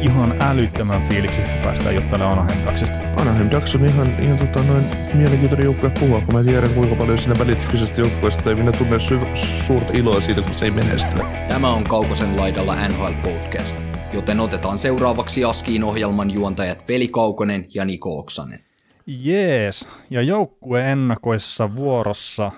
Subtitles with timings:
[0.00, 2.96] ihan älyttömän fiiliksi, kun päästään juttelemaan Anaheim Ducksista.
[3.16, 4.84] Anaheim Ducks on ihan, ihan tota, noin
[5.14, 9.20] mielenkiintoinen joukkue puhua, kun mä tiedän kuinka paljon siinä välitkyisestä joukkueesta ei minä tunne sy-
[9.66, 11.16] suurta iloa siitä, kun se ei menesty.
[11.48, 13.78] Tämä on Kaukosen laidalla NHL Podcast,
[14.12, 18.64] joten otetaan seuraavaksi Askiin ohjelman juontajat Veli Kaukonen ja Niko Oksanen.
[19.06, 22.52] Jees, ja joukkue ennakoissa vuorossa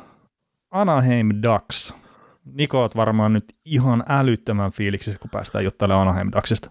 [0.71, 1.95] Anaheim Ducks.
[2.55, 6.71] Niko oot varmaan nyt ihan älyttömän fiiliksi, kun päästään juttelemaan Anaheim Ducksista.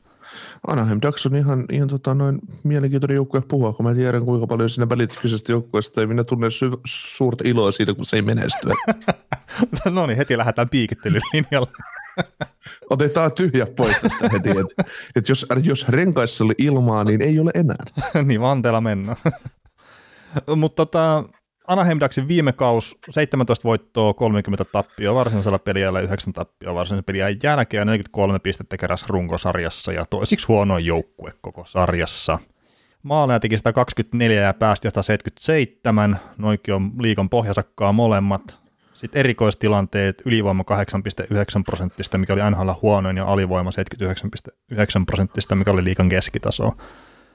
[0.68, 4.70] Anaheim Ducks on ihan, ihan tota, noin mielenkiintoinen joukkue puhua, kun mä tiedän kuinka paljon
[4.70, 8.70] siinä välitkyisestä joukkueesta ei minä tunne sy- suurta iloa siitä, kun se ei menesty.
[9.90, 11.68] no niin, heti lähdetään piikittelylinjalle.
[12.90, 14.84] Otetaan tyhjä pois tästä heti, että
[15.16, 17.86] et jos, jos renkaissa oli ilmaa, niin ei ole enää.
[18.28, 19.18] niin, vanteella mennään.
[20.56, 21.24] Mutta tota,
[21.72, 27.82] Anaheim Ducksin viime kaus 17 voittoa, 30 tappioa varsinaisella peliällä 9 tappioa varsinaisen pelin jälkeen
[27.82, 32.40] ja 43 pistettä keräs runkosarjassa ja toisiksi huonoin joukkue koko sarjassa.
[33.04, 38.62] Maaleja teki 124 ja päästi 177, noikin on liikan pohjasakkaa molemmat.
[38.94, 45.84] Sitten erikoistilanteet, ylivoima 8,9 prosenttista, mikä oli NHL huonoin, ja alivoima 79,9 prosenttista, mikä oli
[45.84, 46.72] liikan keskitaso.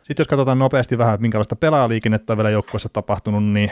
[0.02, 3.70] Sitten jos katsotaan nopeasti vähän, minkälaista pelaajaliikennettä on vielä joukkueessa tapahtunut, niin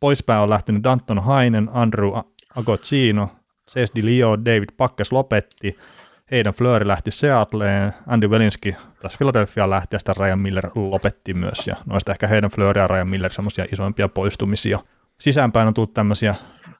[0.00, 2.10] poispäin on lähtenyt Danton Hainen, Andrew
[2.56, 3.28] Agocino,
[3.70, 5.78] Cesdi Leo, David Pakkes lopetti,
[6.30, 11.66] Heidän Fleury lähti Seattleen, Andy Welinski taas Philadelphia lähti ja sitten Ryan Miller lopetti myös.
[11.66, 14.78] Ja noista ehkä Heidän Fleury ja Ryan Miller semmoisia isoimpia poistumisia.
[15.20, 16.34] Sisäänpäin on tullut tämmöisiä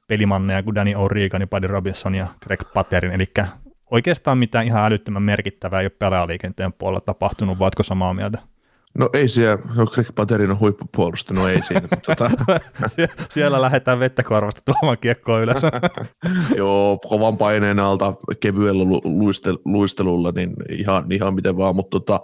[0.07, 3.25] pelimanneja kuin Danny O'Regan, Buddy Robinson ja Greg Patterin, eli
[3.91, 8.39] oikeastaan mitään ihan älyttömän merkittävää ei ole pelaajaliikenteen puolella tapahtunut, vaatko samaa mieltä?
[8.97, 11.87] No ei siellä, no Greg Paterin on huippupuolusta, no ei siinä.
[12.05, 12.31] tota.
[12.95, 15.61] Sie- siellä lähdetään vettä korvasta tuomaan kiekkoa ylös.
[16.57, 22.19] Joo, kovan paineen alta kevyellä lu- luistel- luistelulla, niin ihan, ihan miten vaan, mutta tota,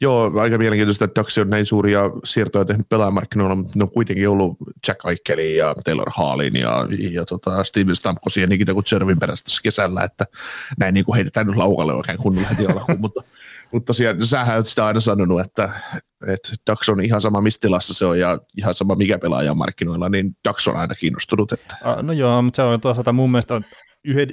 [0.00, 4.28] joo, aika mielenkiintoista, että Daxi on näin suuria siirtoja tehnyt pelaajamarkkinoilla, mutta ne on kuitenkin
[4.28, 4.56] ollut
[4.88, 9.62] Jack Aikkelin ja Taylor Hallin ja, ja tota Steven Stamkosin ja Nikita Kutservin perässä tässä
[9.62, 10.24] kesällä, että
[10.78, 13.22] näin niin kuin heitetään nyt laukalle oikein kunnolla heti alkuun, mutta
[13.72, 15.70] mutta tosiaan sähän olet sitä aina sanonut, että,
[16.26, 19.56] että Dax on ihan sama mistä tilassa se on ja ihan sama mikä pelaaja on
[19.56, 21.52] markkinoilla, niin Dax on aina kiinnostunut.
[21.52, 21.76] Että.
[22.02, 23.60] No joo, mutta se on toisaalta mun mielestä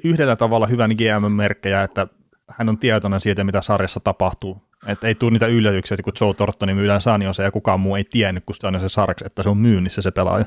[0.03, 2.07] yhdellä tavalla hyvän GM-merkkejä, että
[2.49, 4.61] hän on tietoinen siitä, mitä sarjassa tapahtuu.
[4.87, 8.03] Että ei tule niitä yllätyksiä, että kun Joe Tortoni myydään Sanjosa ja kukaan muu ei
[8.03, 10.45] tiennyt, kun se on se sarjaksi, että se on myynnissä se pelaaja.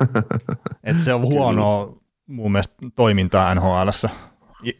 [0.84, 1.96] että se on huonoa
[2.26, 4.10] mun mielestä toimintaa NHLssä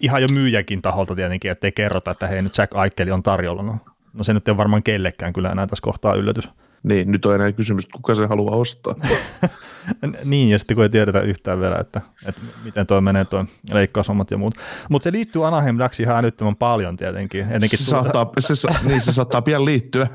[0.00, 3.62] ihan jo myyjäkin taholta tietenkin, ettei kerrota, että hei nyt Jack Aikeli on tarjolla.
[3.62, 3.76] No,
[4.12, 6.48] no se nyt ei varmaan kellekään kyllä enää tässä kohtaa yllätys.
[6.82, 8.94] Niin, nyt on enää kysymys, että kuka se haluaa ostaa.
[10.24, 14.30] niin, ja sitten kun ei tiedetä yhtään vielä, että, että miten toi menee toi leikkaushommat
[14.30, 14.54] ja muut.
[14.88, 17.40] Mutta se liittyy Anaheim Ducksiin ihan älyttömän paljon tietenkin.
[17.40, 18.12] Ennenkin se, tuota...
[18.12, 20.06] saattaa, se, niin, se saattaa pian liittyä.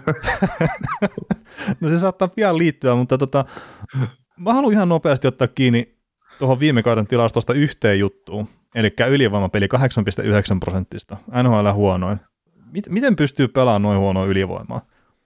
[1.81, 3.45] no se saattaa pian liittyä, mutta tota,
[4.37, 5.95] mä haluan ihan nopeasti ottaa kiinni
[6.39, 8.47] tuohon viime kauden tilastosta yhteen juttuun.
[8.75, 11.17] Eli ylivoimapeli 8,9 prosenttista.
[11.43, 12.19] NHL huonoin.
[12.89, 14.81] Miten pystyy pelaamaan noin huonoa ylivoimaa?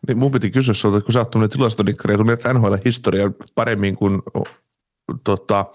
[0.07, 3.95] Niin mun piti kysyä sinulta, että kun sä oot tuonne tilastonikkari ja tunnet NHL-historiaa paremmin
[3.95, 4.21] kuin
[5.23, 5.65] tota,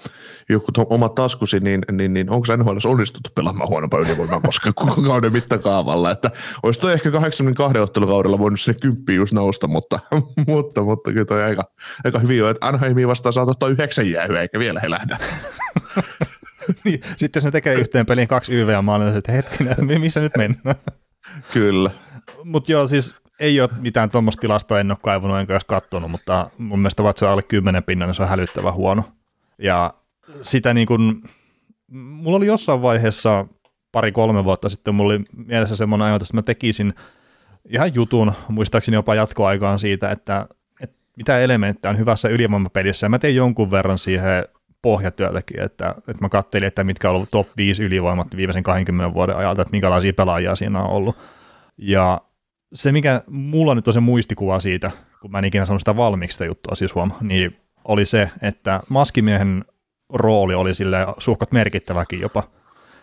[0.48, 5.32] joku oma taskusi, niin, niin, niin onko NHL onnistuttu pelaamaan huonompaa ylivoimaa koska koko kauden
[5.32, 6.30] mittakaavalla, että
[6.62, 10.00] olisi toi ehkä 82 ottelukaudella voinut sinne kymppiin just nousta, mutta,
[10.48, 11.64] mutta, mutta kyllä toi aika,
[12.04, 15.18] aika hyvin on, että Anaheimiin vastaan saat ottaa yhdeksän jäähyä, eikä vielä he lähdä.
[16.90, 20.76] niin, sitten jos ne tekee yhteen peliin kaksi YV maalia, että hetkinen, missä nyt mennään?
[21.52, 21.90] Kyllä.
[22.44, 26.50] Mutta joo, siis ei ole mitään tuommoista tilastoa, en ole kaivannut enkä edes katsonut, mutta
[26.58, 29.04] mun mielestä vaikka se on alle 10 pinnan, niin se on hälyttävän huono.
[29.58, 29.94] Ja
[30.40, 31.22] sitä niin kuin,
[31.90, 33.46] mulla oli jossain vaiheessa
[33.92, 36.94] pari-kolme vuotta sitten, mulla oli mielessä semmoinen ajatus, että mä tekisin
[37.68, 40.46] ihan jutun, muistaakseni jopa jatkoaikaan siitä, että,
[40.80, 44.44] että mitä elementtejä on hyvässä ylivoimapelissä, ja mä tein jonkun verran siihen
[44.84, 49.36] pohjatyötäkin, että, että mä katselin, että mitkä on ollut top 5 ylivoimat viimeisen 20 vuoden
[49.36, 51.16] ajalta, että minkälaisia pelaajia siinä on ollut.
[51.78, 52.20] Ja
[52.74, 54.90] se, mikä mulla nyt on se muistikuva siitä,
[55.20, 58.80] kun mä en ikinä sanonut sitä valmiiksi sitä juttua siis huom, niin oli se, että
[58.88, 59.64] maskimiehen
[60.12, 62.42] rooli oli sille suhkat merkittäväkin jopa.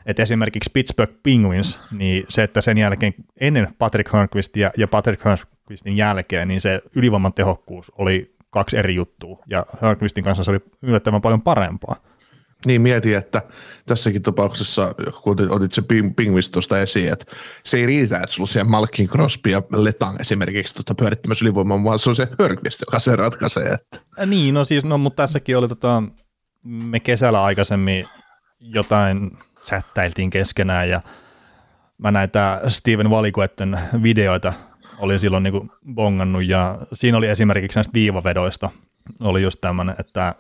[0.06, 5.98] Et esimerkiksi Pittsburgh Penguins, niin se, että sen jälkeen ennen Patrick Hörnqvistia ja Patrick Hörnqvistin
[5.98, 11.22] jälkeen, niin se ylivoiman tehokkuus oli kaksi eri juttua, ja Hörnqvistin kanssa se oli yllättävän
[11.22, 11.96] paljon parempaa.
[12.66, 13.42] Niin mieti, että
[13.86, 15.82] tässäkin tapauksessa, kun otit, se
[16.16, 17.26] pingvis tuosta esiin, että
[17.64, 21.84] se ei riitä, että sulla on siellä Malkin, Crosby ja Letang esimerkiksi tuota pyörittämässä ylivoimaa,
[21.84, 23.68] vaan se on se Hörgvist, joka se ratkaisee.
[23.68, 24.00] Että.
[24.26, 26.04] Niin, no siis, no, mutta tässäkin oli tota,
[26.64, 28.08] me kesällä aikaisemmin
[28.60, 29.32] jotain
[29.66, 31.02] chattailtiin keskenään ja
[31.98, 34.54] mä näitä Steven Valikuetten videoita
[35.02, 38.70] olin silloin niin bongannut ja siinä oli esimerkiksi näistä viivavedoista
[39.22, 40.36] oli just tämmöinen, että,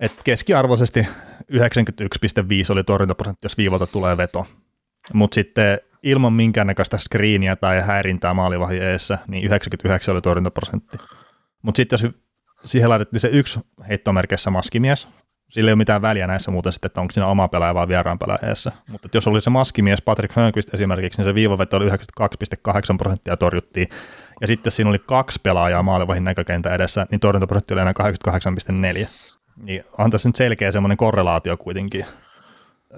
[0.00, 1.06] että keskiarvoisesti 91,5
[2.70, 4.46] oli torjuntaprosentti, jos viivalta tulee veto.
[5.12, 10.98] Mutta sitten ilman minkäännäköistä screeniä tai häirintää maalivahin eessä, niin 99 oli torjuntaprosentti.
[11.62, 12.12] Mutta sitten jos
[12.64, 15.08] siihen laitettiin se yksi heittomerkissä maskimies,
[15.50, 18.18] sillä ei ole mitään väliä näissä muuten sitten, että onko siinä oma pelaaja vai vieraan
[18.18, 18.72] pelaaja eessä.
[18.90, 21.96] Mutta jos oli se maskimies Patrick Hörnqvist esimerkiksi, niin se viivaveto oli 92,8
[22.98, 23.88] prosenttia torjuttiin.
[24.40, 27.92] Ja sitten siinä oli kaksi pelaajaa maalivahin näkökentä edessä, niin torjuntaprosentti oli enää
[29.02, 29.06] 88,4.
[29.62, 32.06] Niin on tässä nyt selkeä semmoinen korrelaatio kuitenkin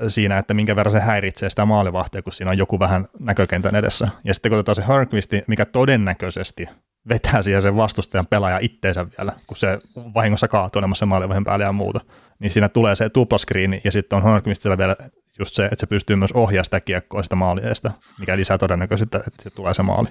[0.09, 4.09] siinä, että minkä verran se häiritsee sitä maalivahtia, kun siinä on joku vähän näkökentän edessä.
[4.25, 6.69] Ja sitten kun otetaan se Hörnqvisti, mikä todennäköisesti
[7.09, 9.79] vetää siihen sen vastustajan pelaaja itteensä vielä, kun se
[10.15, 12.01] vahingossa kaatuu se maalivahin päälle ja muuta.
[12.39, 14.97] Niin siinä tulee se tuplaskriini ja sitten on Hörnqvistillä vielä
[15.39, 17.91] just se, että se pystyy myös ohjaamaan sitä kiekkoa sitä maalieesta,
[18.21, 20.09] mikä lisää todennäköisyyttä, että se tulee se maali.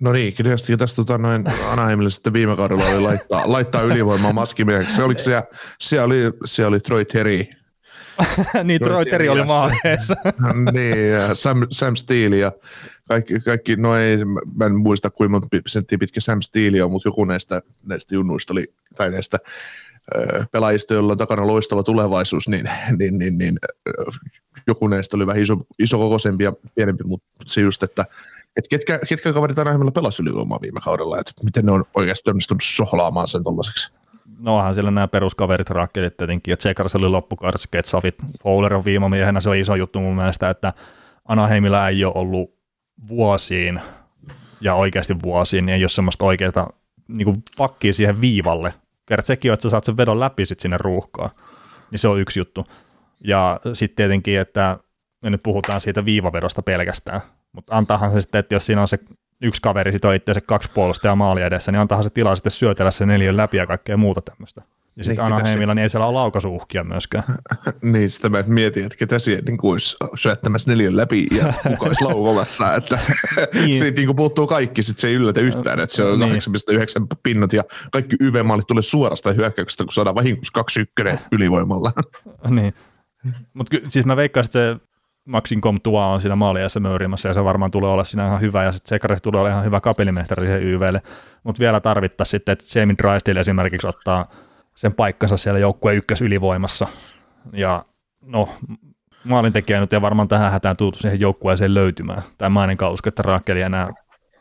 [0.00, 4.96] No niin, kyllä tästä tota, noin Anaheimille sitten viime kaudella oli laittaa, laittaa ylivoimaa maskimieheksi.
[4.96, 5.42] Se, oliko se,
[5.78, 7.44] se, oli, se oli Troy Terry.
[8.64, 10.16] niin, Troy Terry oli maaleessa.
[10.72, 12.52] niin, ja Sam, Sam Steele ja
[13.08, 14.16] kaikki, kaikki no ei,
[14.54, 18.52] mä en muista kuinka monta senttiä pitkä Sam Steele on, mutta joku näistä, näistä junnuista
[18.52, 19.38] oli, tai näistä
[20.52, 23.54] pelaajista, joilla on takana loistava tulevaisuus, niin, niin, niin, niin
[24.66, 28.04] joku näistä oli vähän iso, iso kokoisempi ja pienempi, mutta se just, että
[28.56, 32.62] et ketkä, ketkä kaverit aina pelasi ylivoimaa viime kaudella, että miten ne on oikeasti onnistunut
[32.64, 33.92] sohlaamaan sen tollaiseksi?
[34.38, 39.40] No onhan siellä nämä peruskaverit, rakkelit tietenkin, ja Tsekars oli loppukaudessa, Ketsavit, Fowler on viimamiehenä,
[39.40, 40.72] se on iso juttu mun mielestä, että
[41.24, 42.54] Anaheimilla ei ole ollut
[43.08, 43.80] vuosiin,
[44.60, 46.72] ja oikeasti vuosiin, niin ei ole semmoista oikeaa
[47.08, 48.74] niin pakkia siihen viivalle.
[49.08, 51.30] Kerran sekin että sä saat sen vedon läpi sit sinne ruuhkaan,
[51.90, 52.66] niin se on yksi juttu.
[53.24, 54.78] Ja sitten tietenkin, että
[55.22, 57.20] me nyt puhutaan siitä viivavedosta pelkästään,
[57.52, 58.98] mutta antaahan se sitten, että jos siinä on se
[59.42, 62.52] yksi kaveri sit on itse kaksi puolusta ja maali edessä, niin antaahan se tilaa sitten
[62.52, 64.62] syötellä se neljän läpi ja kaikkea muuta tämmöistä.
[64.98, 67.24] Ja sitten niin, Anaheimilla niin ei siellä ole laukaisuuhkia myöskään.
[67.92, 72.04] niin, sitä mä mietin, että ketä siellä niin olisi syöttämässä neljän läpi ja kuka olisi
[72.04, 72.74] laukomassa.
[72.78, 72.98] Että
[73.54, 73.78] niin.
[73.78, 76.34] siitä niin puuttuu kaikki, sitten se ei yllätä yhtään, että se on niin.
[76.34, 76.38] 8,9
[77.22, 77.62] pinnot ja
[77.92, 80.64] kaikki YV-maalit tulee suorasta hyökkäyksestä, kun saadaan vahingossa
[81.10, 81.92] 2-1 ylivoimalla.
[82.50, 82.74] niin.
[83.54, 84.76] Mutta siis mä veikkaan, että se
[85.24, 88.72] Maxin Comtua on siinä maaliajassa möyrimässä ja se varmaan tulee olla siinä ihan hyvä ja
[88.72, 91.02] sitten Sekaris tulee olla ihan hyvä kapelimestari siihen YVlle,
[91.44, 94.30] mutta vielä tarvittaisiin sitten, että Jamie Drysdale esimerkiksi ottaa
[94.96, 96.88] paikkansa siellä joukkueen ykkös ylivoimassa
[97.52, 97.84] ja
[98.20, 98.48] no
[99.24, 102.22] maalintekijä nyt ei varmaan tähän hätään tultu siihen joukkueeseen löytymään.
[102.38, 103.88] Tai mä en usko, että Rakkeli enää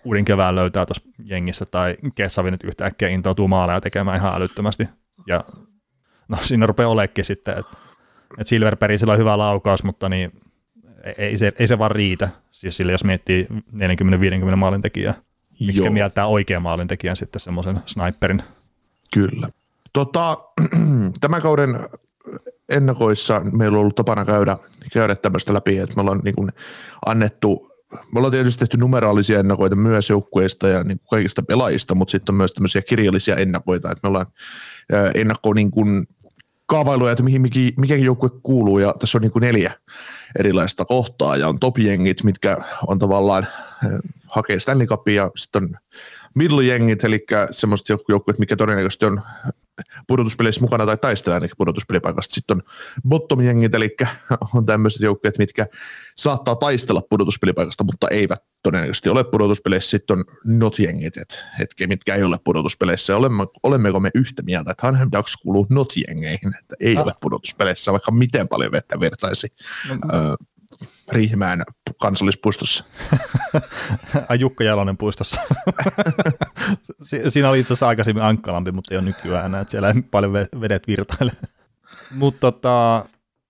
[0.03, 4.89] uuden kevään löytää tuossa jengissä tai Kessavi nyt yhtäkkiä intoutuu maaleja tekemään ihan älyttömästi.
[5.27, 5.43] Ja
[6.27, 7.77] no siinä rupeaa olekin sitten, että,
[8.31, 10.31] että Silverperisillä on hyvä laukaus, mutta niin
[11.17, 13.47] ei se, ei se vaan riitä, siis sille jos miettii
[14.51, 15.13] 40-50 maalintekijää,
[15.59, 18.43] miksi mieltää oikean maalintekijän sitten semmoisen sniperin.
[19.13, 19.49] Kyllä.
[19.93, 20.37] Tota,
[21.21, 21.89] tämän kauden
[22.69, 24.57] ennakoissa meillä on ollut tapana käydä,
[24.93, 26.51] käydä tämmöistä läpi, että me ollaan niin kuin
[27.05, 32.33] annettu, me ollaan tietysti tehty numeraalisia ennakoita myös joukkueista ja niin kaikista pelaajista, mutta sitten
[32.33, 34.27] on myös tämmöisiä kirjallisia ennakoita, että me ollaan
[35.15, 36.07] ennakko niin kuin
[36.65, 37.41] kaavailuja, että mihin
[37.77, 39.73] mikäkin joukkue kuuluu, ja tässä on niin kuin neljä
[40.39, 43.47] erilaista kohtaa, ja on top-jengit, mitkä on tavallaan
[44.27, 45.69] hakee Stanley Cupia, ja sitten on
[46.33, 49.21] middle-jengit, eli semmoiset joukkueet, mikä todennäköisesti on
[50.07, 52.35] pudotuspeleissä mukana tai taistelee ainakin pudotuspelipaikasta.
[52.35, 52.63] Sitten on
[53.09, 53.95] bottom-jengit, eli
[54.55, 55.67] on tämmöiset joukkueet, mitkä
[56.15, 59.89] saattaa taistella pudotuspelipaikasta, mutta eivät todennäköisesti ole pudotuspeleissä.
[59.89, 63.17] Sitten on not-jengit, et, hetke, mitkä ei ole pudotuspeleissä.
[63.17, 67.03] Olemme, olemmeko me yhtä mieltä, että Hanhem Ducks kuuluu not-jengeihin, että ei ah.
[67.03, 69.47] ole pudotuspeleissä, vaikka miten paljon vettä vertaisi.
[69.89, 69.97] No,
[71.11, 71.63] Riihimäen
[72.01, 72.83] kansallispuistossa.
[74.29, 75.41] Ai Jukka Jalonen puistossa.
[77.29, 80.33] Siinä oli itse asiassa aikaisemmin ankkalampi, mutta ei ole nykyään enää, että siellä ei paljon
[80.33, 81.31] vedet virtaile.
[82.11, 83.05] mutta tota,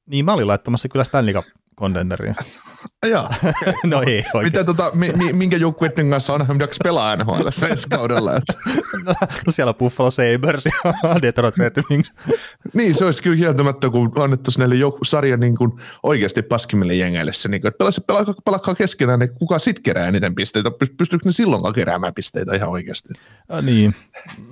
[0.06, 1.34] niin mä olin laittamassa kyllä Stanley
[1.78, 2.36] kontenderia.
[3.12, 3.30] Jaa.
[3.84, 4.44] no ei oikein.
[4.44, 8.36] Mitä tota, mi, mi, minkä joukkueiden kanssa Anaheim Ducks pelaa NHL ensi kaudella?
[8.36, 8.54] Että.
[9.06, 9.14] No,
[9.52, 12.12] siellä on Buffalo Sabres ja Detroit Red Wings.
[12.74, 15.72] niin, se olisi kyllä kieltämättä, kun annettaisiin näille joku sarja niin kuin
[16.04, 20.08] oikeasti paskimmille jengeille se, niin kuin, että pelaa, pelaa, pelaa keskenään, niin kuka sitten kerää
[20.08, 20.72] eniten pisteitä?
[20.98, 23.10] Pystyykö ne silloinkaan keräämään pisteitä ihan oikeasti?
[23.50, 23.96] Ja, niin.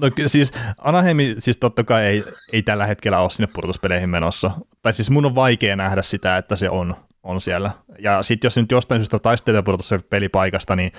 [0.01, 4.51] No, siis Anaheim siis totta kai ei, ei tällä hetkellä ole sinne pudotuspeleihin menossa.
[4.81, 7.71] Tai siis mun on vaikea nähdä sitä, että se on, on siellä.
[7.99, 9.63] Ja sitten jos nyt jostain syystä taistelee
[10.09, 10.91] pelipaikasta, niin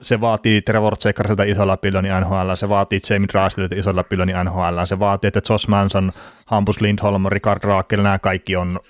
[0.00, 4.98] se vaatii Trevor Zekarsilta isolla pilloni NHL, se vaatii Jamie Drastilta isolla pilloni NHL, se
[4.98, 6.12] vaatii, että Josh Manson,
[6.46, 8.80] Hampus Lindholm, Richard Raakel, nämä kaikki on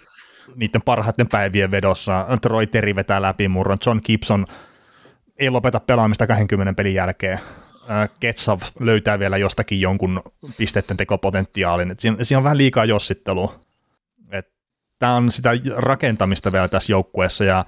[0.56, 2.26] niiden parhaiten päivien vedossa.
[2.42, 4.46] Troy Terry vetää läpimurron, John Gibson
[5.38, 7.40] ei lopeta pelaamista 20 pelin jälkeen.
[8.20, 10.22] Ketsav löytää vielä jostakin jonkun
[10.58, 11.94] pisteiden tekopotentiaalin.
[11.98, 13.63] Siinä on vähän liikaa jossittelua.
[15.04, 17.64] Tämä on sitä rakentamista vielä tässä joukkueessa ja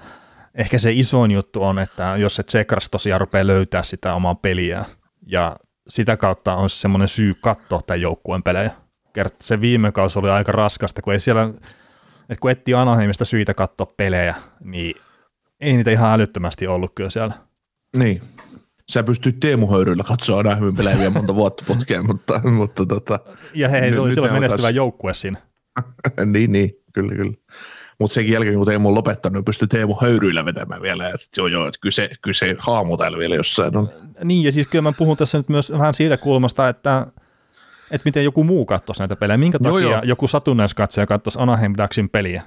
[0.55, 4.85] ehkä se isoin juttu on, että jos se Tsekras tosiaan rupeaa löytää sitä omaa peliä
[5.27, 5.55] ja
[5.87, 8.71] sitä kautta on semmoinen syy katsoa tämän joukkueen pelejä.
[9.13, 11.43] Kert se viime kausi oli aika raskasta, kun ei siellä,
[12.21, 14.95] että kun etsii Anaheimista syitä katsoa pelejä, niin
[15.59, 17.33] ei niitä ihan älyttömästi ollut kyllä siellä.
[17.97, 18.21] Niin.
[18.91, 23.19] Sä pystyt Teemu Höyryllä katsoa Anaheimin pelejä vielä monta vuotta putkeen, mutta, mutta tota,
[23.53, 25.39] Ja hei, se oli silloin menestyvä joukkue siinä.
[26.33, 27.33] niin, niin, kyllä, kyllä.
[27.99, 31.09] Mutta senkin jälkeen, kun Teemu on lopettanut, niin pystyy Teemu höyryillä vetämään vielä.
[31.09, 33.89] Et joo, joo, että kyllä se, kyllä se haamu täällä vielä jossain on.
[34.23, 37.07] Niin, ja siis kyllä mä puhun tässä nyt myös vähän siitä kulmasta, että,
[37.91, 39.37] että miten joku muu katsoisi näitä pelejä.
[39.37, 40.01] Minkä takia joo, joo.
[40.03, 42.43] joku satunnaiskatsoja katsoisi Anaheim Ducksin peliä?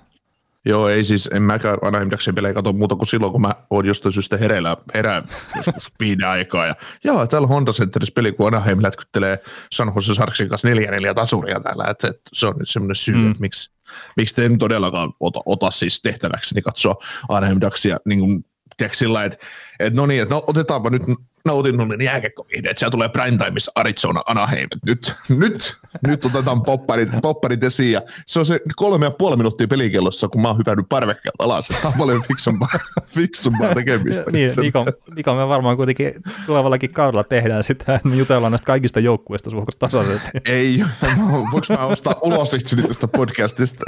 [0.65, 3.87] Joo, ei siis, en mäkään Anaheim Ducksin pelejä katso muuta kuin silloin, kun mä oon
[3.87, 5.25] jostain syystä hereillä, herään
[5.57, 6.67] joskus viiden aikaa.
[6.67, 6.75] Ja
[7.05, 9.39] joo, täällä Honda Centerissä peli, kun Anaheim lätkyttelee
[9.73, 11.85] San Jose Sarksin kanssa neljä neljä tasuria täällä.
[11.91, 13.31] Että, että se on nyt semmoinen syy, mm.
[13.31, 13.71] että miksi,
[14.17, 16.95] miksi te en todellakaan ota, ota siis tehtäväksi niin katsoa
[17.29, 18.45] Anaheim Ducksia niin kuin,
[18.77, 19.39] tiedätkö, sillä että,
[19.79, 21.03] että no niin, että no, otetaanpa nyt
[21.51, 24.69] nautinnollinen jääkekkovihde, että siellä tulee primetimeissa Arizona Anaheim.
[24.87, 25.77] Nyt, nyt,
[26.07, 27.93] nyt otetaan popparit, popparit esiin.
[27.93, 31.69] Ja se on se kolme ja puoli minuuttia pelikellossa, kun mä oon hypännyt parvekkeelta alas.
[31.69, 32.69] Tämä on paljon fiksumpaa,
[33.17, 34.25] fiksumpaa tekemistä.
[34.33, 36.15] niin, Niko, Niko, me varmaan kuitenkin
[36.47, 40.29] tulevallakin kaudella tehdään sitä, että me jutellaan näistä kaikista joukkueista suhkot tasaisesti.
[40.45, 40.85] Ei,
[41.53, 43.85] voinko mä ostaa ulos itseni tästä podcastista?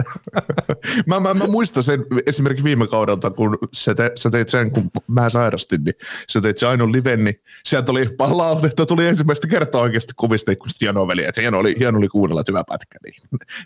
[1.07, 4.90] mä, mä, mä, muistan sen esimerkiksi viime kaudelta, kun sä, te, sä teit sen, kun
[5.09, 5.95] mä sairastin, niin
[6.28, 10.68] sä teit se ainoa liven, niin sieltä oli palautetta, tuli ensimmäistä kertaa oikeasti kuvista, kun
[10.80, 12.99] hienoa veli, että hieno oli, hieno oli kuunnella, että hyvä pätkä.
[13.04, 13.14] Niin.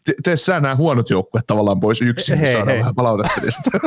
[0.05, 3.71] Te, tee sä nämä huonot joukkueet tavallaan pois yksin, niin saadaan vähän palautetta niistä.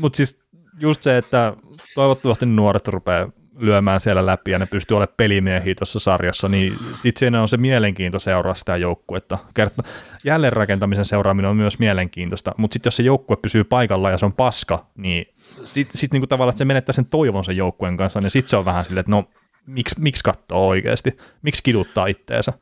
[0.00, 0.40] Mutta siis
[0.78, 1.56] just se, että
[1.94, 3.28] toivottavasti nuoret rupeaa
[3.58, 7.56] lyömään siellä läpi ja ne pystyy olemaan pelimiehiä tuossa sarjassa, niin sitten siinä on se
[7.56, 9.38] mielenkiinto seuraa sitä joukkuetta.
[9.60, 9.88] Kert-
[10.24, 14.32] jälleenrakentamisen seuraaminen on myös mielenkiintoista, mutta sitten jos se joukkue pysyy paikalla ja se on
[14.32, 15.26] paska, niin
[15.64, 18.64] sitten sit niinku tavallaan se menettää sen toivon sen joukkueen kanssa, niin sitten se on
[18.64, 19.24] vähän silleen, että no
[19.66, 22.52] miksi, miksi katsoo oikeasti, miksi kiduttaa itteensä.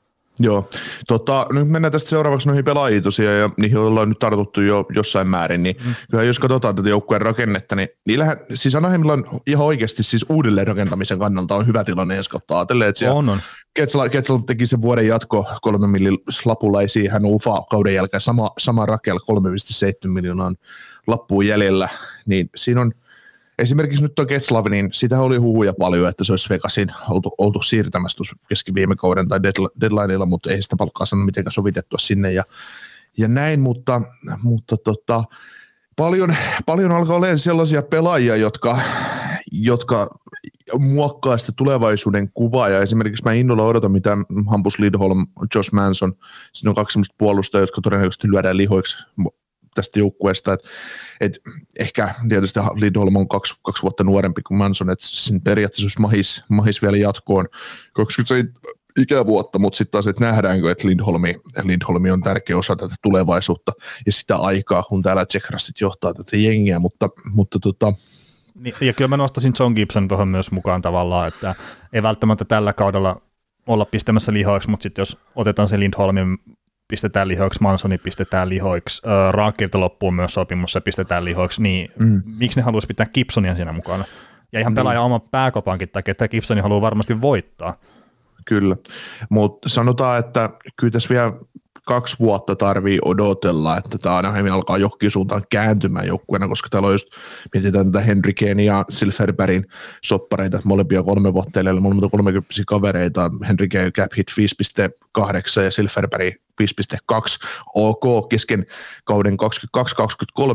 [0.43, 0.69] Joo,
[1.07, 5.29] tota, nyt mennään tästä seuraavaksi noihin pelaajiin tosiaan, ja niihin ollaan nyt tartuttu jo jossain
[5.29, 5.95] määrin, niin mm.
[6.11, 10.67] kyllä jos katsotaan tätä joukkueen rakennetta, niin niillähän, siis Anaheimilla on ihan oikeasti siis uudelleen
[10.67, 13.39] rakentamisen kannalta on hyvä tilanne, jos katsoo ajatellen, että on, on.
[13.75, 18.51] Ketsala, Ketsala teki sen vuoden jatko kolme millin lapulla, ei siihen UFA kauden jälkeen sama,
[18.59, 20.53] sama Rakel 3,7 miljoonaa
[21.07, 21.89] lappuun jäljellä,
[22.27, 22.93] niin siinä on–
[23.61, 27.63] esimerkiksi nyt tuo Getslav, niin sitä oli huhuja paljon, että se olisi Vegasin oltu, oltu
[27.63, 29.43] siirtämässä tuossa kesken viime kauden tai
[29.81, 32.45] deadlineilla, mutta ei sitä palkkaa saanut mitenkään sovitettua sinne ja,
[33.19, 34.03] ja näin, mutta,
[34.43, 35.25] mutta tota,
[35.97, 36.37] paljon,
[36.67, 38.79] paljon alkaa olla sellaisia pelaajia, jotka,
[39.53, 40.09] jotka
[40.79, 44.17] muokkaa sitä tulevaisuuden kuvaa, ja esimerkiksi mä innolla odotan, mitä
[44.51, 46.13] Hampus Lidholm, Josh Manson,
[46.53, 48.97] siinä on kaksi sellaista puolustajaa, jotka todennäköisesti lyödään lihoiksi
[49.75, 50.69] tästä joukkueesta, että
[51.21, 51.41] et
[51.79, 56.83] ehkä tietysti Lindholm on kaksi, kaksi vuotta nuorempi kuin Manson, että sen periaatteessa mahis, mahis
[56.83, 57.49] vielä jatkoon.
[57.93, 58.55] 27
[58.99, 63.73] ikävuotta, mutta sitten taas, että nähdäänkö, että Lindholmi, Lindholmi on tärkeä osa tätä tulevaisuutta
[64.07, 67.93] ja sitä aikaa, kun täällä Tsekrassit johtaa tätä jengiä, mutta, mutta tota,
[68.55, 71.55] niin, ja kyllä mä nostaisin John Gibson tuohon myös mukaan tavallaan, että
[71.93, 73.23] ei välttämättä tällä kaudella
[73.67, 76.39] olla pistämässä lihoiksi, mutta sitten jos otetaan se Lindholmin
[76.91, 82.23] pistetään lihoiksi, Mansoni pistetään lihoiksi, äh, Raakilta loppuu myös sopimus, se pistetään lihoiksi, niin mm.
[82.39, 84.05] miksi ne haluaisi pitää Gibsonia siinä mukana?
[84.53, 84.77] Ja ihan niin.
[84.77, 87.77] pelaaja oman pääkopankin takia, että Gibsoni haluaa varmasti voittaa.
[88.45, 88.77] Kyllä,
[89.29, 91.33] mutta sanotaan, että kyllä tässä vielä
[91.91, 96.95] kaksi vuotta tarvii odotella, että tämä Anaheim alkaa johonkin suuntaan kääntymään joukkueena, koska täällä on
[96.95, 97.09] just,
[97.55, 99.67] mietitään tätä Henrikeen ja Silverbergin
[100.05, 104.27] soppareita, molempia kolme vuotta eli molemmat 30 kavereita, Henrike cap hit
[105.19, 107.19] 5,8 ja Silverberg 5.2
[107.75, 108.67] ok kesken
[109.05, 109.37] kauden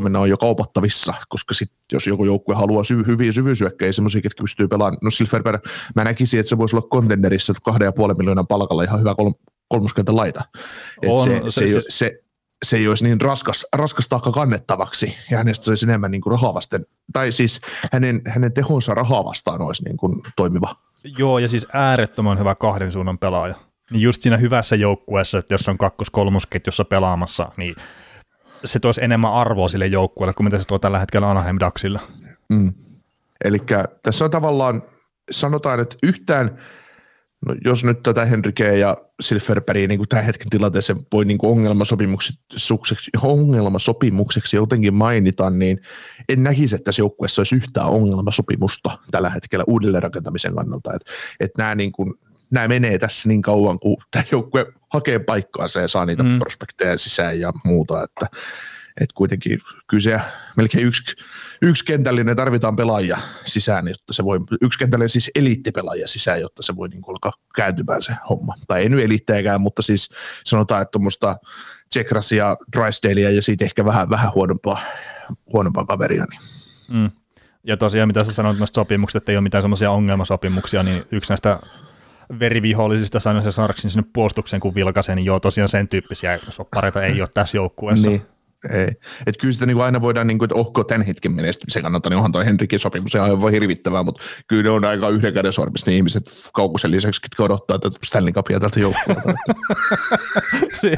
[0.06, 4.22] 22-23 ne on jo kaupattavissa, koska sit, jos joku joukkue haluaa syy, hyviä syvyysyökkäjä, semmoisia,
[4.22, 5.66] ketkä pystyy pelaamaan, no Silverberg,
[5.96, 7.78] mä näkisin, että se voisi olla kontenderissa 2,5
[8.18, 10.44] miljoonan palkalla ihan hyvä kol- kolmoskentän laita.
[11.02, 12.18] Et On, se, se- se, se,
[12.64, 16.54] se- ei olisi niin raskas, raskas taakka kannettavaksi ja hänestä saisi enemmän niin kuin rahaa
[16.54, 17.60] vasten, tai siis
[17.92, 20.76] hänen, hänen tehonsa rahaa vastaan olisi niin kuin toimiva.
[21.18, 23.54] Joo, ja siis äärettömän hyvä kahden suunnan pelaaja.
[23.90, 27.74] Niin just siinä hyvässä joukkueessa, että jos on kakkos-kolmosketjussa pelaamassa, niin
[28.64, 32.00] se toisi enemmän arvoa sille joukkueelle kuin mitä se tuo tällä hetkellä Anaheim Ducksilla.
[32.48, 32.72] Mm.
[33.44, 33.58] Eli
[34.02, 34.82] tässä on tavallaan,
[35.30, 36.58] sanotaan, että yhtään,
[37.46, 41.50] no jos nyt tätä Henrikeä ja Silverbergia niin kuin tämän hetken tilanteeseen voi niin kuin
[41.50, 45.80] ongelmasopimukseksi, ongelmasopimukseksi jotenkin mainita, niin
[46.28, 50.94] en näkisi, että tässä joukkueessa olisi yhtään ongelmasopimusta tällä hetkellä uudelleen rakentamisen kannalta.
[50.94, 52.14] Että et nämä, niin kuin,
[52.50, 56.38] nämä menee tässä niin kauan, kun tämä joukkue hakee paikkaansa ja saa niitä mm.
[56.38, 58.26] prospekteja sisään ja muuta, että
[59.00, 60.20] et kuitenkin kyllä se
[60.56, 61.02] melkein yksi,
[61.62, 66.76] yksi kentällinen tarvitaan pelaajia sisään, jotta se voi, yksi kentällinen siis eliittipelaajia sisään, jotta se
[66.76, 68.54] voi niin kuin alkaa kääntymään se homma.
[68.66, 70.10] Tai ei nyt eliittejäkään, mutta siis
[70.44, 71.36] sanotaan, että tuommoista
[71.88, 74.80] Tsekrasia, Drysdalea ja siitä ehkä vähän, vähän huonompaa,
[75.52, 76.24] huonompaa kaveria.
[76.30, 76.40] Niin.
[76.88, 77.10] Mm.
[77.64, 81.30] Ja tosiaan, mitä sä sanoit noista sopimuksista, että ei ole mitään semmoisia ongelmasopimuksia, niin yksi
[81.30, 81.58] näistä
[82.40, 87.20] verivihollisista sanoi se Sarksin sinne puolustukseen, kun vilkaisee, niin joo, tosiaan sen tyyppisiä soppareita ei
[87.20, 88.10] ole tässä joukkueessa.
[88.10, 88.22] Niin.
[88.72, 88.88] Ei.
[89.26, 92.10] Et kyllä sitä niin kuin aina voidaan, niin kuin, että ohko tämän hetken menestymisen kannalta,
[92.10, 95.52] niin onhan toi Henrikin sopimus ihan aivan hirvittävää, mutta kyllä ne on aika yhden käden
[95.52, 99.34] sormissa ne ihmiset Kaukosen lisäksi, ketkä odottaa tätä Stanley Cupia tältä joukkueelta.
[100.80, 100.94] Se-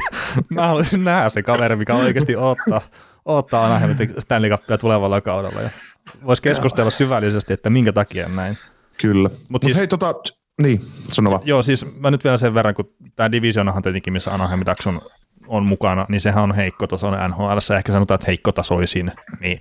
[0.49, 2.81] Mä haluaisin nähdä se kaveri, mikä oikeasti ottaa,
[3.25, 5.61] ottaa Anaheim Stanley Cupia tulevalla kaudella.
[5.61, 5.69] Ja
[6.25, 8.57] voisi keskustella syvällisesti, että minkä takia näin.
[9.01, 9.29] kyllä.
[9.29, 10.13] Mutta Mut siis- hei, tota,
[10.61, 11.41] niin, sano vaan.
[11.45, 15.01] Joo, siis mä nyt vielä sen verran, kun tämä divisionahan tietenkin, missä Anaheim Ducks on,
[15.49, 19.59] on mukana, niin sehän on heikkotasoinen NHL, ehkä sanotaan, että heikkotasoisin, niin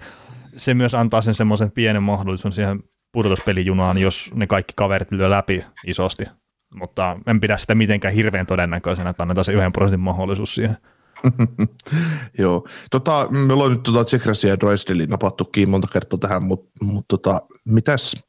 [0.57, 5.65] se myös antaa sen semmoisen pienen mahdollisuuden siihen pudotuspelijunaan, jos ne kaikki kaverit lyö läpi
[5.87, 6.25] isosti.
[6.75, 10.77] Mutta en pidä sitä mitenkään hirveän todennäköisenä, että annetaan se yhden prosentin mahdollisuus siihen.
[12.39, 12.69] Joo.
[12.91, 17.43] Tota, me ollaan nyt tota Tsekrasia ja Drysdelin napattukin monta kertaa tähän, mutta mut tota,
[17.65, 18.27] mitäs,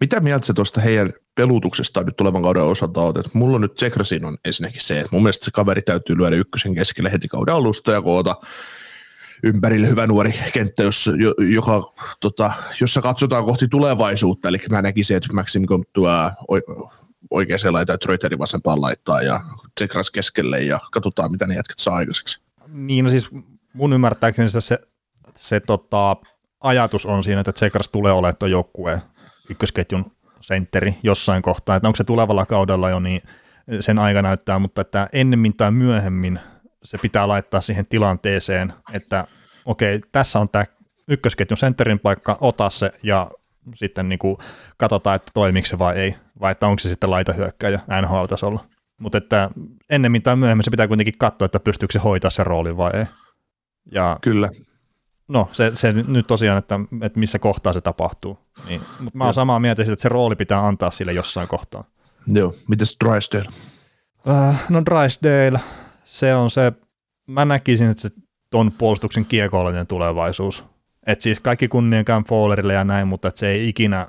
[0.00, 3.20] mitä mieltä se tuosta heidän pelutuksesta nyt tulevan kauden osalta on?
[3.20, 6.36] Et mulla on nyt Tsekrasin on ensinnäkin se, että mun mielestä se kaveri täytyy lyödä
[6.36, 8.36] ykkösen keskelle heti kauden alusta ja koota
[9.42, 14.48] ympärille hyvä nuori kenttä, jos, jo, joka, tota, jossa katsotaan kohti tulevaisuutta.
[14.48, 16.08] Eli mä näkisin, että Maxim tuo
[17.30, 19.40] oikeaan laitaan, Treuterin vasempaan laittaa ja
[19.74, 22.42] Tsekras keskelle ja katsotaan, mitä ne jätkät saa aikaiseksi.
[22.68, 23.28] Niin, no siis
[23.72, 24.78] mun ymmärtääkseni se, se,
[25.36, 26.16] se tota,
[26.60, 29.00] ajatus on siinä, että Tsekras tulee olemaan tuon joukkueen
[29.50, 30.13] ykkösketjun
[30.46, 33.22] sentteri jossain kohtaa, että onko se tulevalla kaudella jo, niin
[33.80, 36.38] sen aika näyttää, mutta että ennemmin tai myöhemmin
[36.84, 39.26] se pitää laittaa siihen tilanteeseen, että
[39.64, 40.64] okei, tässä on tämä
[41.08, 43.26] ykkösketjun sentterin paikka, ota se ja
[43.74, 44.36] sitten niin kuin
[44.76, 48.60] katsotaan, että toimiiko se vai ei, vai että onko se sitten laitahyökkäjä NHL-tasolla.
[49.00, 49.50] Mutta että
[49.90, 53.04] ennemmin tai myöhemmin se pitää kuitenkin katsoa, että pystyykö se hoitaa se rooli vai ei.
[53.92, 54.48] Ja Kyllä.
[55.28, 58.38] No se, se nyt tosiaan, että, että missä kohtaa se tapahtuu.
[58.68, 61.84] Niin, mutta mä oon samaa mieltä siitä, että se rooli pitää antaa sille jossain kohtaa.
[62.26, 63.48] Joo, mites Drysdale?
[64.26, 65.60] Uh, no Drysdale,
[66.04, 66.72] se on se,
[67.26, 68.10] mä näkisin, että se
[68.50, 70.64] ton puolustuksen kiekollinen tulevaisuus.
[71.06, 74.06] Et siis kaikki kunnian Cam Fowlerille ja näin, mutta et se ei ikinä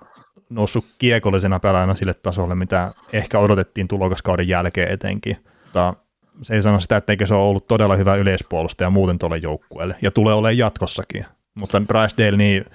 [0.50, 5.38] noussut kiekollisena pelaajana sille tasolle, mitä ehkä odotettiin tulokaskauden jälkeen etenkin.
[5.64, 5.94] Mutta
[6.42, 10.12] se ei sano sitä, etteikö se ole ollut todella hyvä yleispuolustaja muuten tuolle joukkueelle, ja
[10.12, 11.26] tulee olemaan jatkossakin.
[11.60, 12.66] Mutta Drysdale, niin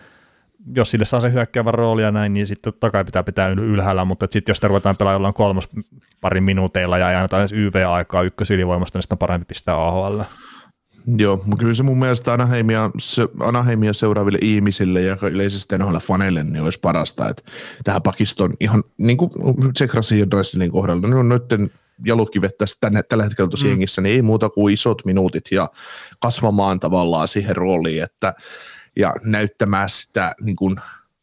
[0.74, 3.60] jos sille saa se hyökkäävän rooli ja näin, niin sitten totta kai pitää pitää yl-
[3.60, 5.68] ylhäällä, mutta sitten jos sitä ruvetaan pelaamaan jollain kolmas
[6.20, 10.20] parin minuuteilla ja ei anneta edes YV-aikaa ykkösylivoimasta, niin sitä on parempi pistää AHL.
[11.16, 16.44] Joo, mutta kyllä se mun mielestä Anaheimia, se, Anaheimia seuraaville ihmisille ja yleisesti NHL faneille
[16.44, 17.42] niin olisi parasta, että
[17.84, 19.30] tähän pakiston ihan niin kuin
[19.74, 21.70] Tsekrasin ja Dresdenin kohdalla, ne on noiden
[22.06, 23.70] jalokivet tässä tänne, tällä hetkellä tosi mm.
[23.70, 25.70] jengissä, niin ei muuta kuin isot minuutit ja
[26.20, 28.34] kasvamaan tavallaan siihen rooliin, että
[28.96, 30.76] ja näyttämään sitä niin kuin,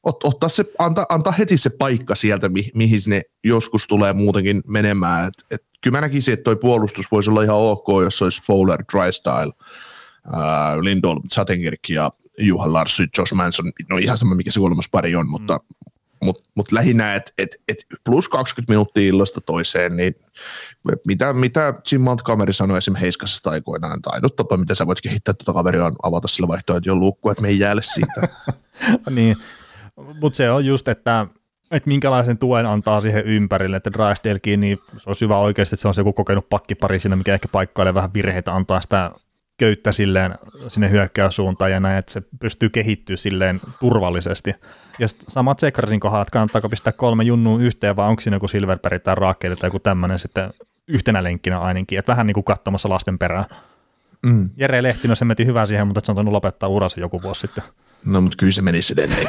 [0.03, 4.61] ot, ottaa se, antaa, antaa heti se paikka sieltä, mi, mihin ne joskus tulee muutenkin
[4.67, 5.27] menemään.
[5.27, 8.83] Et, et, kyllä mä näkisin, että toi puolustus voisi olla ihan ok, jos olisi Fowler,
[8.93, 9.53] Drystyle,
[10.33, 15.15] äh, Lindholm, Zattenkirk ja Juha Larsson, Josh Manson, no ihan sama mikä se kolmas pari
[15.15, 15.96] on, mutta, mm.
[16.23, 20.15] Mutta, mutta lähinnä, että et, et plus 20 minuuttia illasta toiseen, niin
[21.07, 25.33] mitä, mitä Jim Montgomery sanoi esimerkiksi Heiskasesta aikoinaan, tai ainut tapa, mitä sä voit kehittää
[25.33, 28.21] tuota kaveria on avata sillä vaihtoehtoja luukkua, että me ei jäälle siitä.
[29.15, 29.37] niin,
[30.21, 31.27] mutta se on just, että
[31.71, 35.87] että minkälaisen tuen antaa siihen ympärille, että Drysdalekin, niin se olisi hyvä oikeasti, että se
[35.87, 39.11] on se joku kokenut pakkipari siinä, mikä ehkä paikkailee vähän virheitä, antaa sitä
[39.57, 40.35] köyttä silleen
[40.67, 44.55] sinne hyökkäyssuuntaan ja näin, että se pystyy kehittyä silleen turvallisesti.
[44.99, 49.03] Ja sama Tsekarsin kohdalla, että kannattaako pistää kolme junnua yhteen, vai onko siinä joku Silverberg
[49.03, 50.53] tai Raakeli tai joku tämmöinen sitten
[50.87, 53.45] yhtenä lenkkinä ainakin, että vähän niin kuin katsomassa lasten perään.
[54.25, 54.49] Mm.
[54.57, 57.63] Jere Lehtinen se meti hyvä siihen, mutta se on tainnut lopettaa uransa joku vuosi sitten.
[58.05, 59.27] No, mutta kyllä se meni edelleen.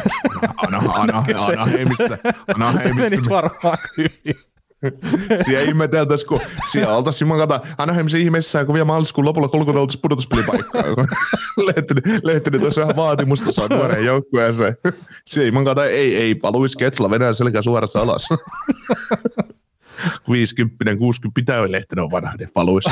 [0.57, 2.19] Ana, ana, ana, heimissä.
[2.55, 3.11] Ana, heimissä.
[3.11, 4.35] Meni varmaan hyvin.
[5.47, 10.03] siellä ihmeteltäisiin, kun siellä oltaisiin Juman kata Anaheimissa ihmeessä, kun vielä maaliskuun lopulla kolkona oltaisiin
[10.03, 10.83] pudotuspelipaikkaa.
[11.57, 14.77] Lehtinen, Lehtinen tuossa ihan vaatimusta saa nuoreen joukkueeseen.
[15.27, 18.29] Siellä Juman kata ei, ei, paluisi Ketla Venäjän selkä suorassa alas.
[20.31, 22.91] 50, 60 pitää olla Lehtinen on vanha, niin paluisi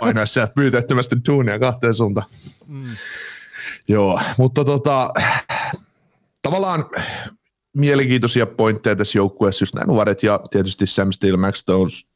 [0.00, 2.26] painaa sieltä pyytettömästi tuunia kahteen suuntaan.
[2.68, 2.96] Mm.
[3.88, 5.10] Joo, mutta tota,
[6.42, 6.84] tavallaan
[7.76, 12.06] mielenkiintoisia pointteja tässä joukkueessa, just nämä nuoret ja tietysti Sam Steele, Max Stones,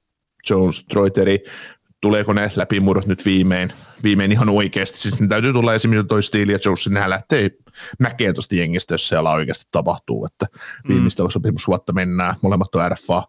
[0.51, 1.39] Jones, Troiteri,
[2.01, 4.99] tuleeko ne läpimurrot nyt viimein, viimein ihan oikeasti.
[4.99, 7.51] Siis ne täytyy tulla esimerkiksi toi Steele ja Jones, nehän lähtee
[7.99, 10.47] mäkeen tuosta jengistä, jos siellä oikeasti tapahtuu, että
[10.85, 10.89] mm.
[10.89, 11.31] viimeistä mm.
[11.31, 13.23] sopimusvuotta mennään, molemmat on RFA.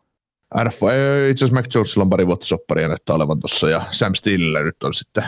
[0.64, 0.88] RFA,
[1.30, 4.84] itse asiassa Mac Jonesilla on pari vuotta sopparia näyttää olevan tuossa, ja Sam Steelellä nyt
[4.84, 5.24] on sitten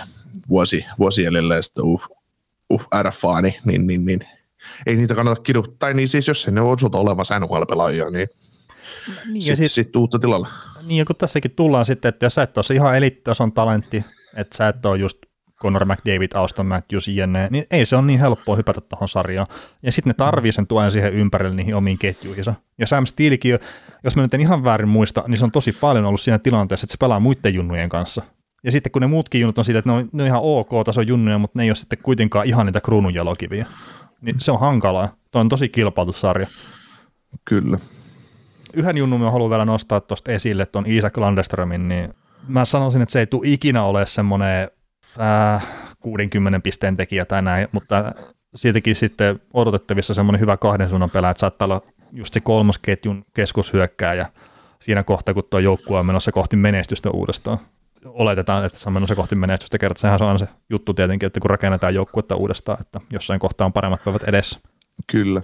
[0.49, 2.07] vuosi, vuosi jäljellä, ja sitten uh,
[2.69, 4.19] uh, RFA, niin, niin, niin, niin
[4.85, 5.93] ei niitä kannata kiduttaa.
[5.93, 8.27] niin siis jos ne on osuta olevansa NHL-pelaajia, niin,
[9.31, 10.49] niin sitten sit, sit uutta tilalla.
[10.87, 14.05] Niin ja kun tässäkin tullaan sitten, että jos sä et ole ihan eliittitason talentti,
[14.35, 15.17] että sä et ole just
[15.63, 19.47] Conor McDavid, Auston Matthews, jne, niin ei se ole niin helppoa hypätä tuohon sarjaan.
[19.83, 22.53] Ja sitten ne tarvii sen tuen siihen ympärille niihin omiin ketjuihinsa.
[22.77, 23.59] Ja Sam Steelekin,
[24.03, 26.85] jos mä nyt en ihan väärin muista, niin se on tosi paljon ollut siinä tilanteessa,
[26.85, 28.21] että se pelaa muiden junnujen kanssa.
[28.63, 30.69] Ja sitten kun ne muutkin junnut on siitä, että ne on, ne on ihan ok
[30.85, 33.65] tason junnuja, mutta ne ei ole sitten kuitenkaan ihan niitä kruununjalokiviä
[34.23, 35.09] niin se on hankalaa.
[35.31, 36.47] Tuo on tosi kilpailtu sarja.
[37.45, 37.77] Kyllä.
[38.73, 42.13] Yhden junnun mä haluan vielä nostaa tuosta esille, tuon Isaac Landeströmin, niin
[42.47, 44.69] mä sanoisin, että se ei tule ikinä ole semmoinen
[45.21, 45.67] äh,
[45.99, 48.13] 60 pisteen tekijä tai näin, mutta
[48.55, 51.81] siitäkin sitten odotettavissa semmoinen hyvä kahden suunnan pelaaja, että saattaa olla
[52.11, 54.25] just se kolmosketjun keskushyökkääjä
[54.81, 57.57] siinä kohtaa, kun tuo joukkue on menossa kohti menestystä uudestaan
[58.05, 60.01] oletetaan, että se on menossa kohti menestystä kertaa.
[60.01, 64.03] Sehän on se juttu tietenkin, että kun rakennetaan joukkuetta uudestaan, että jossain kohtaa on paremmat
[64.03, 64.59] päivät edessä.
[65.07, 65.41] Kyllä.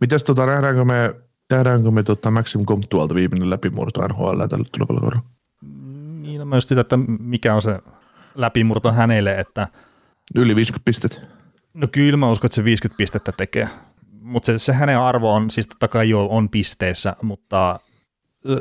[0.00, 1.14] Mitäs tota, nähdäänkö me,
[1.50, 5.24] nähdäänkö me tota Maxim tuolta viimeinen läpimurto NHL tällä tulevalla kaudella?
[6.20, 7.78] Niin, no myös sitä, että mikä on se
[8.34, 9.68] läpimurto hänelle, että
[10.34, 11.20] Yli 50 pistettä.
[11.74, 13.68] No kyllä mä uskon, että se 50 pistettä tekee.
[14.20, 17.80] Mutta se, se hänen arvo on, siis totta kai jo on pisteissä, mutta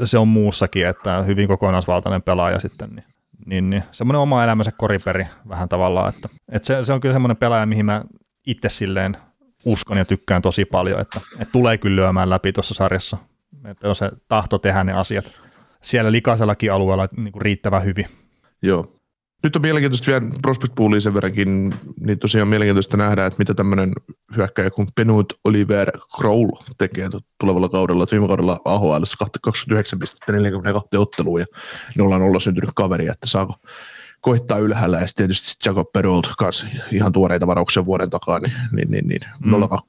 [0.04, 3.06] se on muussakin, että hyvin kokonaisvaltainen pelaaja sitten, niin
[3.46, 7.38] niin, niin semmoinen oma elämänsä koriperi vähän tavallaan, että, että se, se, on kyllä semmoinen
[7.38, 8.04] pelaaja, mihin mä
[8.48, 9.18] itse silleen
[9.66, 13.18] uskon ja tykkään tosi paljon, että, että tulee kyllä lyömään läpi tuossa sarjassa,
[13.66, 15.34] että on se tahto tehdä ne asiat
[15.82, 18.06] siellä likaisellakin alueella niin kuin riittävän hyvin.
[18.62, 18.99] Joo,
[19.44, 23.92] nyt on mielenkiintoista vielä prospect pooliin sen verrankin, niin tosiaan mielenkiintoista nähdä, että mitä tämmöinen
[24.38, 28.06] hyökkäjä kuin Penut Oliver Kroll tekee tulevalla kaudella.
[28.12, 31.46] Viime kaudella AHL 29 pistettä 42 otteluun ja
[32.00, 33.54] 0-0 syntynyt kaveri, että saako
[34.22, 38.92] koittaa ylhäällä ja sitten tietysti Jacob Perolt kanssa ihan tuoreita varauksia vuoden takaa, niin, niin,
[38.92, 39.70] niin, niin mm.
[39.70, 39.88] 02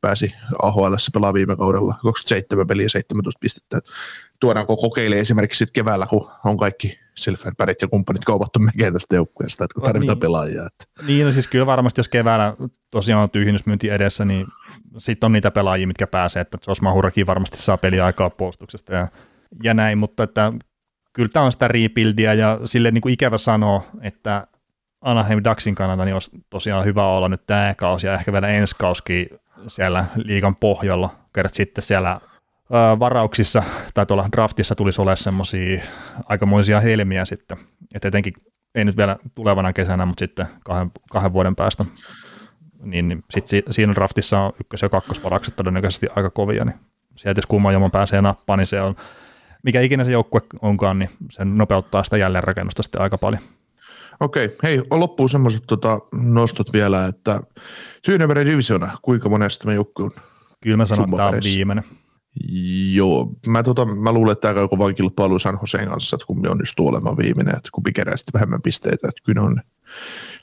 [0.00, 3.80] pääsi AHL pelaa viime kaudella 27 peliä 17 pistettä.
[4.40, 9.64] Tuodaanko kokeile esimerkiksi sitten keväällä, kun on kaikki Silverbergit ja kumppanit kaupattu mekeen tästä joukkueesta,
[9.64, 10.66] että kun tarvitaan niin, pelaajia.
[10.66, 10.84] Että.
[11.06, 12.56] Niin, no siis kyllä varmasti, jos keväällä
[12.90, 14.46] tosiaan on tyhjennysmyynti edessä, niin
[14.98, 19.08] sitten on niitä pelaajia, mitkä pääsee, että Jos Mahurakin varmasti saa peliaikaa puolustuksesta ja,
[19.62, 20.52] ja näin, mutta että
[21.12, 24.46] kyllä tämä on sitä rebuildia ja sille niin kuin ikävä sanoa, että
[25.00, 28.76] Anaheim Ducksin kannalta niin olisi tosiaan hyvä olla nyt tämä kausi ja ehkä vielä ensi
[28.78, 29.28] kausikin
[29.66, 32.20] siellä liigan pohjalla, kerrat sitten siellä
[32.98, 33.62] varauksissa
[33.94, 35.82] tai tuolla draftissa tulisi olemaan semmoisia
[36.24, 37.58] aikamoisia helmiä sitten,
[37.94, 38.32] että etenkin
[38.74, 41.84] ei nyt vielä tulevana kesänä, mutta sitten kahden, kahden vuoden päästä,
[42.82, 46.76] niin, niin sitten siinä draftissa on ykkös- ja kakkosvaraukset todennäköisesti aika kovia, niin
[47.16, 48.96] sieltä jos kumman joman pääsee nappaan, niin se on,
[49.62, 53.42] mikä ikinä se joukkue onkaan, niin se nopeuttaa sitä jälleenrakennusta sitten aika paljon.
[54.20, 57.40] Okei, hei, loppuun semmoiset tota, nostot vielä, että
[58.02, 60.12] Tyynemeren divisiona, kuinka monesta me joukkue on?
[60.60, 61.84] Kyllä mä sanon, että tämä on viimeinen.
[62.92, 66.48] Joo, mä, tota, mä luulen, että tämä on kova kilpailu San Joseen kanssa, että kumpi
[66.48, 69.62] onnistuu olemaan viimeinen, että kumpi kerää sitten vähemmän pisteitä, että kyllä on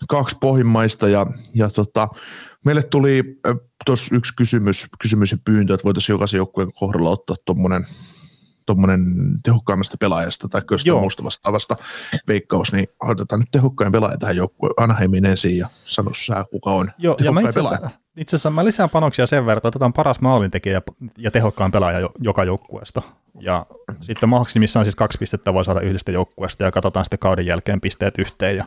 [0.10, 1.10] kaksi pohjimmaista.
[1.10, 2.08] Ja, ja tota,
[2.66, 3.40] meille tuli
[3.86, 7.86] tuossa yksi kysymys, kysymys ja pyyntö, että voitaisiin jokaisen joukkueen kohdalla ottaa tuommoinen
[8.66, 9.02] tuommoinen
[9.44, 11.02] tehokkaimmasta pelaajasta tai jostain Joo.
[11.02, 11.76] muusta vastaavasta
[12.28, 16.92] veikkaus, niin otetaan nyt tehokkain pelaaja tähän joukkueen Anaheimin ensin ja sano sä, kuka on
[16.98, 17.78] Joo, ja mä tehokkain itse pelaaja.
[17.78, 20.82] asiassa, itse asiassa mä lisään panoksia sen verran, että otetaan paras maalintekijä ja,
[21.18, 23.02] ja tehokkaan pelaaja jo, joka joukkueesta.
[23.40, 23.66] Ja
[24.02, 28.14] sitten maksimissaan siis kaksi pistettä voi saada yhdestä joukkueesta ja katsotaan sitten kauden jälkeen pisteet
[28.18, 28.66] yhteen ja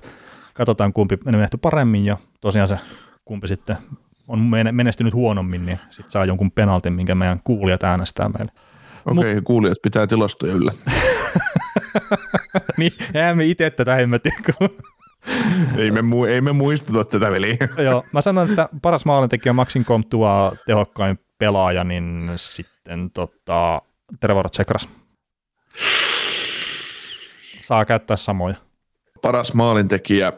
[0.55, 2.79] katsotaan kumpi on menehty paremmin ja tosiaan se
[3.25, 3.77] kumpi sitten
[4.29, 8.53] on men- menestynyt huonommin, niin sitten saa jonkun penaltin, minkä meidän kuulijat äänestää meille.
[9.07, 10.73] Okei, okay, kuulijat pitää tilastoja yllä.
[12.79, 14.71] niin, eihän me itse tätä hemmetin, kun
[15.79, 17.57] ei, me, mu- ei me muisteta tätä veliä.
[17.85, 23.83] Joo, mä sanon, että paras maalintekijä Maxin Comtua tehokkain pelaaja, niin sitten tota,
[24.21, 24.89] Trevor Tsekras.
[27.63, 28.55] Saa käyttää samoja.
[29.23, 30.33] Paras maalintekijä,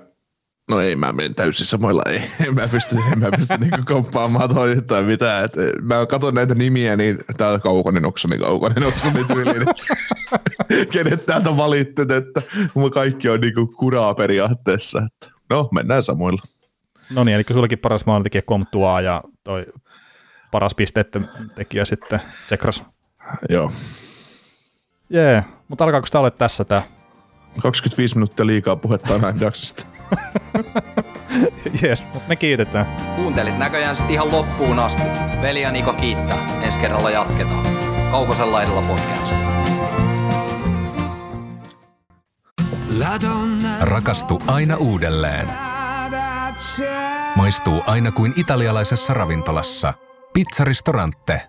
[0.71, 4.55] no ei mä menen täysin samoilla, ei, en mä pysty, en mä pysty niinku komppaamaan
[4.55, 5.45] toi tai mitään.
[5.45, 5.53] Et,
[5.83, 9.67] mä katson näitä nimiä, niin tää on Kaukonen Oksoni, Kaukonen Oksoni tyyliin.
[10.93, 12.43] Kenet täältä valittet, että
[12.95, 15.03] kaikki on niinku kuraa periaatteessa.
[15.07, 16.43] Että, no, mennään samoilla.
[17.11, 19.67] No niin, eli sullekin paras maalintekijä Comtua ja toi
[20.51, 22.83] paras pisteiden tekijä sitten Tsekras.
[23.49, 23.73] Joo.
[25.11, 26.83] Jee, mutta alkaako sitä olla tässä tää?
[27.63, 30.00] 25 minuuttia liikaa puhetta näin jaksista.
[31.83, 32.87] Jees, mutta me kiitetään.
[33.17, 35.03] Kuuntelit näköjään sitten ihan loppuun asti.
[35.43, 36.63] Veli ja Niko kiittää.
[36.63, 37.67] Ensi kerralla jatketaan.
[38.11, 39.37] Kaukosella laidalla podcast.
[43.81, 45.49] Rakastu aina uudelleen.
[47.37, 49.95] Maistuu aina kuin italialaisessa ravintolassa.
[50.33, 51.49] Pizzaristorante.